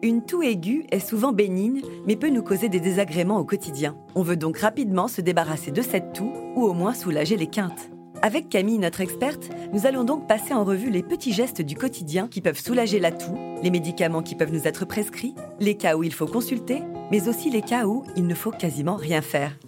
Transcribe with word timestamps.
Une 0.00 0.22
toux 0.22 0.42
aiguë 0.42 0.86
est 0.92 1.00
souvent 1.00 1.32
bénigne, 1.32 1.82
mais 2.06 2.14
peut 2.14 2.30
nous 2.30 2.44
causer 2.44 2.68
des 2.68 2.78
désagréments 2.78 3.40
au 3.40 3.44
quotidien. 3.44 3.96
On 4.14 4.22
veut 4.22 4.36
donc 4.36 4.58
rapidement 4.58 5.08
se 5.08 5.20
débarrasser 5.20 5.72
de 5.72 5.82
cette 5.82 6.12
toux, 6.12 6.32
ou 6.54 6.62
au 6.62 6.72
moins 6.72 6.94
soulager 6.94 7.36
les 7.36 7.48
quintes. 7.48 7.90
Avec 8.22 8.48
Camille, 8.48 8.78
notre 8.78 9.00
experte, 9.00 9.50
nous 9.72 9.86
allons 9.86 10.04
donc 10.04 10.28
passer 10.28 10.54
en 10.54 10.62
revue 10.62 10.90
les 10.90 11.02
petits 11.02 11.32
gestes 11.32 11.62
du 11.62 11.74
quotidien 11.74 12.28
qui 12.28 12.40
peuvent 12.40 12.60
soulager 12.60 13.00
la 13.00 13.10
toux, 13.10 13.36
les 13.60 13.70
médicaments 13.70 14.22
qui 14.22 14.36
peuvent 14.36 14.52
nous 14.52 14.68
être 14.68 14.84
prescrits, 14.84 15.34
les 15.58 15.74
cas 15.74 15.96
où 15.96 16.04
il 16.04 16.12
faut 16.12 16.26
consulter, 16.26 16.80
mais 17.10 17.28
aussi 17.28 17.50
les 17.50 17.62
cas 17.62 17.86
où 17.86 18.04
il 18.14 18.28
ne 18.28 18.34
faut 18.36 18.52
quasiment 18.52 18.96
rien 18.96 19.20
faire. 19.20 19.58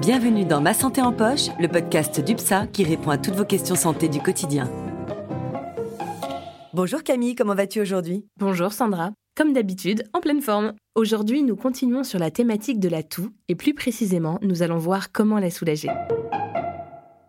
Bienvenue 0.00 0.46
dans 0.46 0.62
Ma 0.62 0.72
Santé 0.72 1.02
en 1.02 1.12
Poche, 1.12 1.48
le 1.60 1.68
podcast 1.68 2.20
d'UPSA 2.20 2.66
qui 2.68 2.84
répond 2.84 3.10
à 3.10 3.18
toutes 3.18 3.34
vos 3.34 3.44
questions 3.44 3.74
santé 3.74 4.08
du 4.08 4.20
quotidien. 4.20 4.70
Bonjour 6.74 7.02
Camille, 7.02 7.34
comment 7.34 7.54
vas-tu 7.54 7.80
aujourd'hui? 7.80 8.26
Bonjour 8.38 8.74
Sandra. 8.74 9.12
Comme 9.34 9.54
d'habitude, 9.54 10.04
en 10.12 10.20
pleine 10.20 10.42
forme. 10.42 10.74
Aujourd'hui, 10.94 11.42
nous 11.42 11.56
continuons 11.56 12.04
sur 12.04 12.18
la 12.18 12.30
thématique 12.30 12.78
de 12.78 12.90
la 12.90 13.02
toux 13.02 13.30
et 13.48 13.54
plus 13.54 13.72
précisément, 13.72 14.38
nous 14.42 14.62
allons 14.62 14.76
voir 14.76 15.10
comment 15.10 15.38
la 15.38 15.50
soulager. 15.50 15.88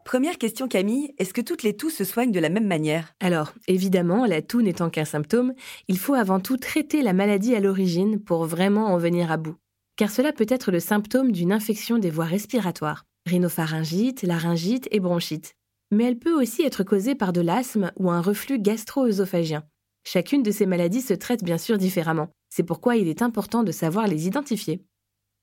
Première 0.04 0.38
question 0.38 0.68
Camille, 0.68 1.14
est-ce 1.20 1.34
que 1.34 1.40
toutes 1.40 1.64
les 1.64 1.78
toux 1.78 1.90
se 1.90 2.04
soignent 2.04 2.34
de 2.34 2.40
la 2.42 2.50
même 2.50 2.68
manière? 2.68 3.14
Alors, 3.22 3.54
évidemment, 3.70 4.26
la 4.26 4.42
toux 4.42 4.62
n'étant 4.62 4.90
qu'un 4.90 5.06
symptôme, 5.06 5.54
il 5.88 5.98
faut 5.98 6.16
avant 6.16 6.42
tout 6.42 6.58
traiter 6.58 7.02
la 7.02 7.14
maladie 7.14 7.56
à 7.56 7.62
l'origine 7.62 8.20
pour 8.20 8.44
vraiment 8.44 8.88
en 8.88 8.98
venir 8.98 9.32
à 9.32 9.38
bout. 9.38 9.56
Car 9.96 10.12
cela 10.12 10.34
peut 10.34 10.48
être 10.50 10.70
le 10.70 10.82
symptôme 10.82 11.32
d'une 11.32 11.54
infection 11.54 11.98
des 11.98 12.10
voies 12.10 12.26
respiratoires, 12.26 13.06
rhinopharyngite, 13.26 14.24
laryngite 14.24 14.90
et 14.92 15.00
bronchite 15.00 15.56
mais 15.92 16.06
elle 16.06 16.20
peut 16.20 16.40
aussi 16.40 16.64
être 16.64 16.84
causée 16.84 17.16
par 17.16 17.34
de 17.34 17.42
l'asthme 17.42 17.92
ou 17.98 18.12
un 18.12 18.22
reflux 18.22 18.60
gastro-œsophagien. 18.60 19.64
Chacune 20.04 20.44
de 20.44 20.52
ces 20.52 20.66
maladies 20.66 21.02
se 21.02 21.14
traite 21.14 21.44
bien 21.44 21.58
sûr 21.58 21.78
différemment. 21.78 22.30
C'est 22.50 22.64
pourquoi 22.64 22.96
il 22.96 23.08
est 23.08 23.22
important 23.22 23.64
de 23.64 23.72
savoir 23.72 24.08
les 24.08 24.28
identifier. 24.28 24.84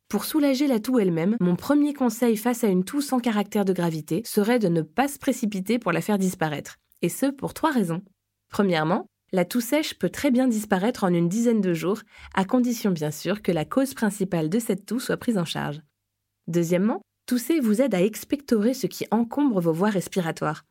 Pour 0.08 0.24
soulager 0.24 0.66
la 0.66 0.78
toux 0.78 0.98
elle-même, 0.98 1.36
mon 1.40 1.56
premier 1.56 1.92
conseil 1.92 2.36
face 2.36 2.62
à 2.62 2.68
une 2.68 2.84
toux 2.84 3.00
sans 3.00 3.18
caractère 3.18 3.64
de 3.64 3.72
gravité 3.72 4.22
serait 4.24 4.60
de 4.60 4.68
ne 4.68 4.82
pas 4.82 5.08
se 5.08 5.18
précipiter 5.18 5.78
pour 5.78 5.92
la 5.92 6.00
faire 6.00 6.18
disparaître. 6.18 6.76
Et 7.02 7.08
ce, 7.08 7.26
pour 7.26 7.54
trois 7.54 7.72
raisons. 7.72 8.02
Premièrement, 8.48 9.06
la 9.32 9.44
toux 9.44 9.60
sèche 9.60 9.98
peut 9.98 10.08
très 10.08 10.30
bien 10.30 10.46
disparaître 10.46 11.02
en 11.02 11.12
une 11.12 11.28
dizaine 11.28 11.60
de 11.60 11.74
jours, 11.74 12.00
à 12.34 12.44
condition 12.44 12.92
bien 12.92 13.10
sûr 13.10 13.42
que 13.42 13.50
la 13.50 13.64
cause 13.64 13.94
principale 13.94 14.48
de 14.48 14.60
cette 14.60 14.86
toux 14.86 15.00
soit 15.00 15.16
prise 15.16 15.38
en 15.38 15.44
charge. 15.44 15.80
Deuxièmement, 16.46 17.02
Tousser 17.26 17.58
vous 17.58 17.82
aide 17.82 17.92
à 17.92 18.04
expectorer 18.04 18.72
ce 18.72 18.86
qui 18.86 19.04
encombre 19.10 19.60
vos 19.60 19.72
voies 19.72 19.90
respiratoires. 19.90 20.64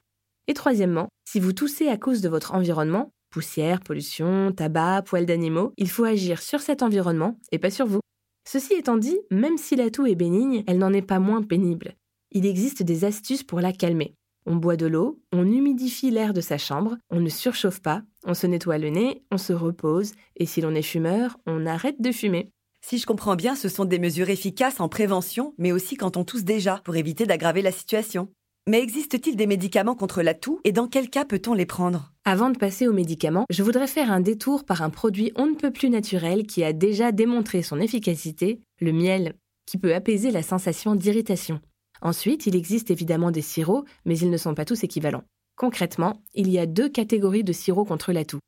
Et 0.48 0.54
troisièmement, 0.54 1.10
si 1.28 1.42
vous 1.42 1.52
toussez 1.52 1.90
à 1.90 1.98
cause 1.98 2.22
de 2.22 2.30
votre 2.30 2.54
environnement, 2.54 3.12
poussière, 3.30 3.82
pollution, 3.82 4.54
tabac, 4.54 5.02
poils 5.02 5.26
d'animaux, 5.26 5.74
il 5.76 5.90
faut 5.90 6.06
agir 6.06 6.42
sur 6.42 6.62
cet 6.62 6.82
environnement 6.82 7.38
et 7.52 7.60
pas 7.60 7.72
sur 7.72 7.88
vous. 7.88 8.00
Ceci 8.48 8.74
étant 8.74 8.96
dit, 8.96 9.20
même 9.32 9.58
si 9.58 9.76
la 9.76 9.90
toux 9.90 10.06
est 10.06 10.16
bénigne, 10.16 10.64
elle 10.66 10.78
n'en 10.78 10.94
est 10.94 11.02
pas 11.02 11.20
moins 11.20 11.42
pénible. 11.42 11.96
Il 12.32 12.46
existe 12.46 12.84
des 12.84 13.04
astuces 13.04 13.44
pour 13.44 13.60
la 13.60 13.74
calmer. 13.74 14.16
On 14.46 14.56
boit 14.56 14.78
de 14.78 14.86
l'eau, 14.86 15.20
on 15.34 15.46
humidifie 15.46 16.10
l'air 16.10 16.32
de 16.32 16.40
sa 16.40 16.58
chambre, 16.58 16.96
on 17.10 17.20
ne 17.20 17.30
surchauffe 17.30 17.82
pas, 17.82 18.04
on 18.24 18.34
se 18.34 18.48
nettoie 18.48 18.78
le 18.78 18.92
nez, 18.92 19.24
on 19.30 19.38
se 19.38 19.52
repose, 19.52 20.14
et 20.38 20.46
si 20.46 20.62
l'on 20.62 20.76
est 20.76 20.84
fumeur, 20.84 21.38
on 21.48 21.66
arrête 21.66 22.00
de 22.00 22.14
fumer. 22.14 22.52
Si 22.88 23.00
je 23.00 23.08
comprends 23.08 23.36
bien, 23.36 23.56
ce 23.56 23.68
sont 23.68 23.86
des 23.86 23.98
mesures 23.98 24.30
efficaces 24.30 24.80
en 24.80 24.88
prévention, 24.90 25.56
mais 25.58 25.72
aussi 25.72 25.96
quand 25.96 26.18
on 26.18 26.24
tousse 26.24 26.44
déjà, 26.44 26.82
pour 26.84 26.96
éviter 26.96 27.26
d'aggraver 27.26 27.64
la 27.64 27.72
situation. 27.72 28.30
Mais 28.68 28.80
existe-t-il 28.80 29.36
des 29.36 29.48
médicaments 29.48 29.96
contre 29.96 30.22
la 30.22 30.36
toux 30.36 30.60
et 30.64 30.72
dans 30.72 30.88
quel 30.88 31.10
cas 31.10 31.26
peut-on 31.26 31.56
les 31.56 31.66
prendre? 31.66 32.14
Avant 32.26 32.52
de 32.52 32.60
passer 32.60 32.88
aux 32.88 32.94
médicaments, 32.94 33.46
je 33.50 33.64
voudrais 33.64 33.88
faire 33.88 34.12
un 34.12 34.20
détour 34.20 34.66
par 34.66 34.84
un 34.84 34.92
produit 34.92 35.32
on 35.36 35.48
ne 35.48 35.56
peut 35.56 35.72
plus 35.72 35.90
naturel 35.90 36.46
qui 36.46 36.64
a 36.64 36.74
déjà 36.74 37.12
démontré 37.12 37.64
son 37.64 37.80
efficacité, 37.80 38.62
le 38.80 38.94
miel, 38.94 39.34
qui 39.66 39.80
peut 39.80 39.96
apaiser 39.96 40.30
la 40.30 40.44
sensation 40.44 40.94
d'irritation. 40.94 41.62
Ensuite, 42.04 42.46
il 42.46 42.56
existe 42.56 42.92
évidemment 42.92 43.32
des 43.32 43.42
sirops, 43.42 43.90
mais 44.06 44.16
ils 44.16 44.30
ne 44.30 44.38
sont 44.38 44.54
pas 44.54 44.64
tous 44.66 44.84
équivalents. 44.84 45.24
Concrètement, 45.58 46.22
il 46.36 46.52
y 46.52 46.60
a 46.60 46.68
deux 46.68 46.90
catégories 46.90 47.44
de 47.44 47.52
sirops 47.52 47.88
contre 47.88 48.12
la 48.12 48.26
toux. 48.26 48.42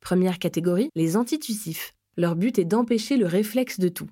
Première 0.00 0.40
catégorie, 0.40 0.88
les 0.96 1.16
antitussifs. 1.16 1.93
Leur 2.16 2.36
but 2.36 2.58
est 2.58 2.64
d'empêcher 2.64 3.16
le 3.16 3.26
réflexe 3.26 3.80
de 3.80 3.88
toux. 3.88 4.08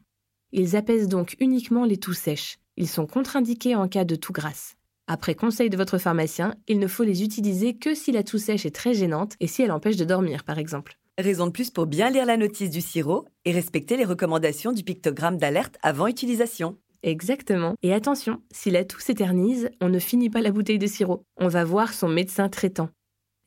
Ils 0.53 0.77
apaisent 0.77 1.09
donc 1.09 1.37
uniquement 1.39 1.85
les 1.85 1.97
toux 1.97 2.13
sèches. 2.13 2.59
Ils 2.77 2.89
sont 2.89 3.07
contre-indiqués 3.07 3.77
en 3.77 3.89
cas 3.89 4.05
de 4.05 4.17
toux 4.17 4.33
grasse. 4.33 4.75
Après 5.07 5.35
conseil 5.35 5.71
de 5.71 5.77
votre 5.77 5.99
pharmacien, 5.99 6.55
il 6.69 6.79
ne 6.79 6.87
faut 6.87 7.05
les 7.05 7.23
utiliser 7.23 7.75
que 7.75 7.95
si 7.95 8.13
la 8.13 8.23
toux 8.23 8.39
sèche 8.39 8.67
est 8.67 8.75
très 8.75 8.95
gênante 8.95 9.35
et 9.41 9.47
si 9.47 9.63
elle 9.63 9.73
empêche 9.73 9.97
de 9.97 10.05
dormir, 10.05 10.45
par 10.45 10.59
exemple. 10.59 10.99
Raison 11.19 11.47
de 11.47 11.53
plus 11.53 11.71
pour 11.71 11.87
bien 11.87 12.11
lire 12.11 12.27
la 12.27 12.37
notice 12.37 12.71
du 12.71 12.81
sirop 12.81 13.27
et 13.45 13.53
respecter 13.53 13.97
les 13.97 14.05
recommandations 14.05 14.73
du 14.73 14.83
pictogramme 14.83 15.37
d'alerte 15.37 15.77
avant 15.83 16.07
utilisation. 16.07 16.79
Exactement. 17.03 17.75
Et 17.83 17.93
attention, 17.93 18.41
si 18.51 18.71
la 18.71 18.85
toux 18.85 19.01
s'éternise, 19.01 19.71
on 19.81 19.89
ne 19.89 19.99
finit 19.99 20.31
pas 20.31 20.41
la 20.41 20.53
bouteille 20.53 20.79
de 20.79 20.87
sirop. 20.87 21.25
On 21.37 21.49
va 21.49 21.65
voir 21.65 21.93
son 21.93 22.09
médecin 22.09 22.49
traitant. 22.49 22.89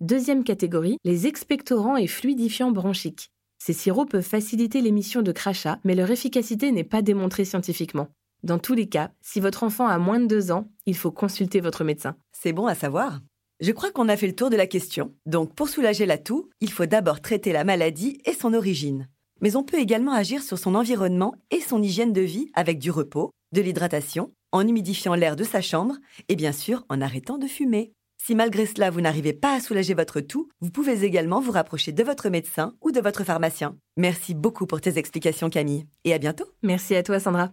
Deuxième 0.02 0.44
catégorie, 0.44 0.98
les 1.04 1.26
expectorants 1.26 1.98
et 1.98 2.08
fluidifiants 2.08 2.72
bronchiques. 2.72 3.32
Ces 3.66 3.74
sirops 3.74 4.12
peuvent 4.12 4.22
faciliter 4.22 4.80
l'émission 4.80 5.24
de 5.24 5.32
crachats, 5.32 5.80
mais 5.84 5.96
leur 5.96 6.12
efficacité 6.12 6.72
n'est 6.72 6.84
pas 6.84 7.02
démontrée 7.02 7.46
scientifiquement. 7.46 8.10
Dans 8.44 8.60
tous 8.60 8.76
les 8.76 8.88
cas, 8.88 9.10
si 9.24 9.40
votre 9.40 9.64
enfant 9.64 9.88
a 9.88 9.98
moins 9.98 10.20
de 10.20 10.28
2 10.28 10.52
ans, 10.52 10.70
il 10.86 10.96
faut 10.96 11.10
consulter 11.10 11.62
votre 11.62 11.84
médecin. 11.84 12.16
C'est 12.32 12.54
bon 12.54 12.68
à 12.68 12.76
savoir. 12.76 13.22
Je 13.60 13.72
crois 13.72 13.90
qu'on 13.90 14.08
a 14.08 14.18
fait 14.18 14.28
le 14.28 14.36
tour 14.36 14.52
de 14.52 14.56
la 14.56 14.68
question. 14.68 15.16
Donc 15.26 15.56
pour 15.56 15.68
soulager 15.68 16.06
la 16.06 16.20
toux, 16.20 16.48
il 16.62 16.72
faut 16.72 16.86
d'abord 16.86 17.22
traiter 17.22 17.54
la 17.54 17.64
maladie 17.64 18.20
et 18.26 18.34
son 18.34 18.54
origine. 18.54 19.08
Mais 19.42 19.56
on 19.56 19.64
peut 19.64 19.80
également 19.80 20.14
agir 20.14 20.44
sur 20.44 20.60
son 20.60 20.76
environnement 20.76 21.34
et 21.50 21.60
son 21.60 21.82
hygiène 21.82 22.14
de 22.14 22.22
vie 22.22 22.52
avec 22.54 22.78
du 22.78 22.92
repos, 22.92 23.32
de 23.52 23.62
l'hydratation, 23.62 24.32
en 24.52 24.62
humidifiant 24.62 25.16
l'air 25.16 25.36
de 25.36 25.44
sa 25.44 25.62
chambre 25.62 25.96
et 26.30 26.36
bien 26.36 26.52
sûr 26.52 26.86
en 26.90 27.02
arrêtant 27.02 27.40
de 27.40 27.48
fumer. 27.48 27.95
Si 28.26 28.34
malgré 28.34 28.66
cela 28.66 28.90
vous 28.90 29.02
n'arrivez 29.02 29.34
pas 29.34 29.54
à 29.54 29.60
soulager 29.60 29.94
votre 29.94 30.20
toux, 30.20 30.50
vous 30.60 30.72
pouvez 30.72 31.04
également 31.04 31.40
vous 31.40 31.52
rapprocher 31.52 31.92
de 31.92 32.04
votre 32.04 32.30
médecin 32.30 32.74
ou 32.82 32.92
de 32.92 33.00
votre 33.00 33.24
pharmacien. 33.24 33.78
Merci 33.98 34.34
beaucoup 34.34 34.66
pour 34.66 34.82
tes 34.82 34.98
explications 34.98 35.52
Camille 35.52 35.86
et 36.06 36.14
à 36.14 36.18
bientôt. 36.18 36.46
Merci 36.64 36.96
à 36.96 37.04
toi 37.04 37.20
Sandra. 37.20 37.52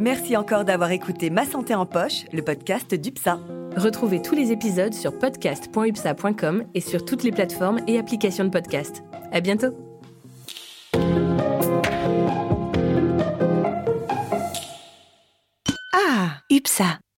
Merci 0.00 0.36
encore 0.36 0.64
d'avoir 0.64 0.90
écouté 0.90 1.30
Ma 1.30 1.44
santé 1.44 1.76
en 1.76 1.86
poche, 1.86 2.24
le 2.32 2.42
podcast 2.42 2.92
d'UPSA. 2.92 3.38
Retrouvez 3.76 4.20
tous 4.20 4.34
les 4.34 4.50
épisodes 4.50 4.94
sur 4.94 5.16
podcast.upsa.com 5.16 6.64
et 6.74 6.80
sur 6.80 7.04
toutes 7.04 7.22
les 7.22 7.30
plateformes 7.30 7.78
et 7.86 8.00
applications 8.00 8.44
de 8.44 8.50
podcast. 8.50 9.04
À 9.30 9.40
bientôt. 9.40 9.76
Ah, 15.94 16.40
UPSA 16.50 16.98